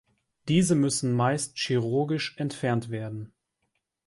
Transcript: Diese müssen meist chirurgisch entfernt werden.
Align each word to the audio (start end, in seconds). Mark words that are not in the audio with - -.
Diese 0.47 0.73
müssen 0.73 1.13
meist 1.13 1.59
chirurgisch 1.59 2.33
entfernt 2.39 2.89
werden. 2.89 3.31